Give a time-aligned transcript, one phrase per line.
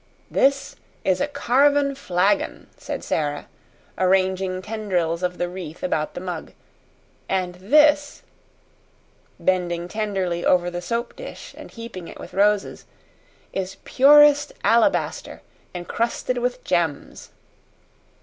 [0.31, 3.47] "This is a carven flagon," said Sara,
[3.99, 6.53] arranging tendrils of the wreath about the mug.
[7.29, 8.23] "And this"
[9.39, 12.87] bending tenderly over the soap dish and heaping it with roses
[13.53, 15.43] "is purest alabaster
[15.75, 17.29] encrusted with gems."